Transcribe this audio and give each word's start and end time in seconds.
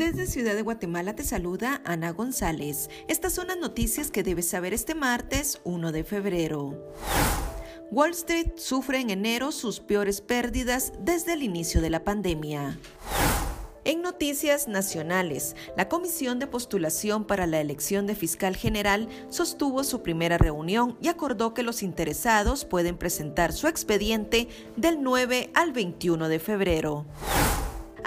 Desde 0.00 0.26
Ciudad 0.26 0.54
de 0.54 0.62
Guatemala 0.62 1.14
te 1.14 1.24
saluda 1.24 1.82
Ana 1.84 2.12
González. 2.12 2.88
Estas 3.06 3.34
son 3.34 3.48
las 3.48 3.58
noticias 3.58 4.10
que 4.10 4.22
debes 4.22 4.48
saber 4.48 4.72
este 4.72 4.94
martes 4.94 5.60
1 5.64 5.92
de 5.92 6.04
febrero. 6.04 6.94
Wall 7.90 8.12
Street 8.12 8.52
sufre 8.56 9.00
en 9.00 9.10
enero 9.10 9.52
sus 9.52 9.78
peores 9.78 10.22
pérdidas 10.22 10.94
desde 11.00 11.34
el 11.34 11.42
inicio 11.42 11.82
de 11.82 11.90
la 11.90 12.02
pandemia. 12.02 12.78
En 13.84 14.00
noticias 14.00 14.68
nacionales, 14.68 15.54
la 15.76 15.90
Comisión 15.90 16.38
de 16.38 16.46
Postulación 16.46 17.26
para 17.26 17.46
la 17.46 17.60
elección 17.60 18.06
de 18.06 18.14
fiscal 18.14 18.56
general 18.56 19.06
sostuvo 19.28 19.84
su 19.84 20.02
primera 20.02 20.38
reunión 20.38 20.96
y 21.02 21.08
acordó 21.08 21.52
que 21.52 21.62
los 21.62 21.82
interesados 21.82 22.64
pueden 22.64 22.96
presentar 22.96 23.52
su 23.52 23.66
expediente 23.68 24.48
del 24.78 25.02
9 25.02 25.50
al 25.52 25.72
21 25.72 26.30
de 26.30 26.38
febrero 26.38 27.04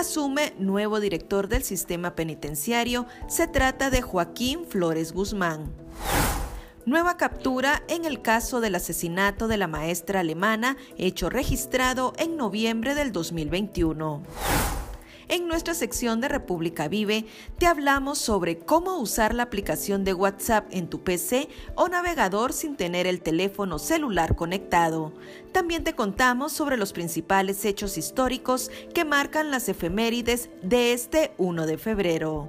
asume 0.00 0.54
nuevo 0.58 0.98
director 0.98 1.46
del 1.48 1.62
sistema 1.62 2.14
penitenciario. 2.14 3.06
Se 3.28 3.46
trata 3.46 3.90
de 3.90 4.00
Joaquín 4.00 4.64
Flores 4.66 5.12
Guzmán. 5.12 5.70
Nueva 6.86 7.18
captura 7.18 7.82
en 7.86 8.06
el 8.06 8.22
caso 8.22 8.62
del 8.62 8.76
asesinato 8.76 9.46
de 9.46 9.58
la 9.58 9.66
maestra 9.66 10.20
alemana, 10.20 10.78
hecho 10.96 11.28
registrado 11.28 12.14
en 12.16 12.38
noviembre 12.38 12.94
del 12.94 13.12
2021. 13.12 14.22
En 15.30 15.46
nuestra 15.46 15.74
sección 15.74 16.20
de 16.20 16.26
República 16.26 16.88
Vive 16.88 17.24
te 17.56 17.66
hablamos 17.66 18.18
sobre 18.18 18.58
cómo 18.58 18.98
usar 18.98 19.32
la 19.32 19.44
aplicación 19.44 20.02
de 20.02 20.12
WhatsApp 20.12 20.66
en 20.72 20.90
tu 20.90 21.04
PC 21.04 21.48
o 21.76 21.86
navegador 21.86 22.52
sin 22.52 22.74
tener 22.74 23.06
el 23.06 23.22
teléfono 23.22 23.78
celular 23.78 24.34
conectado. 24.34 25.12
También 25.52 25.84
te 25.84 25.94
contamos 25.94 26.50
sobre 26.50 26.76
los 26.76 26.92
principales 26.92 27.64
hechos 27.64 27.96
históricos 27.96 28.72
que 28.92 29.04
marcan 29.04 29.52
las 29.52 29.68
efemérides 29.68 30.50
de 30.62 30.92
este 30.92 31.32
1 31.38 31.64
de 31.64 31.78
febrero. 31.78 32.48